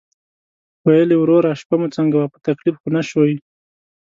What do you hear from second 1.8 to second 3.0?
څنګه وه، په تکلیف خو